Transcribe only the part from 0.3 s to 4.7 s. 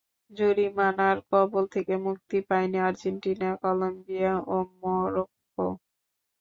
জরিমানার কবল থেকে মুক্তি পায়নি আর্জেন্টিনা, কলম্বিয়া ও